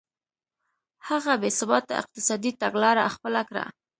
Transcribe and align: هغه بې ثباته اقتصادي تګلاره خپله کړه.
هغه 1.07 1.33
بې 1.41 1.49
ثباته 1.59 1.93
اقتصادي 2.01 2.51
تګلاره 2.61 3.13
خپله 3.15 3.41
کړه. 3.49 3.65